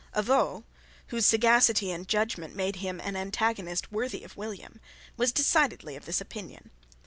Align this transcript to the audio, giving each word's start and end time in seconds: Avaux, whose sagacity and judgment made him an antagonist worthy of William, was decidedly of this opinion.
Avaux, 0.15 0.63
whose 1.09 1.27
sagacity 1.27 1.91
and 1.91 2.07
judgment 2.07 2.55
made 2.55 2.77
him 2.77 2.99
an 3.01 3.15
antagonist 3.15 3.91
worthy 3.91 4.23
of 4.23 4.35
William, 4.35 4.81
was 5.15 5.31
decidedly 5.31 5.95
of 5.95 6.05
this 6.05 6.19
opinion. 6.19 6.71